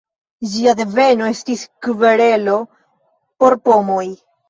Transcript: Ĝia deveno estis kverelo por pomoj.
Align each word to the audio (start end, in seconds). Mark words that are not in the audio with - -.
Ĝia 0.53 0.73
deveno 0.79 1.27
estis 1.35 1.63
kverelo 1.89 2.59
por 3.43 3.61
pomoj. 3.71 4.05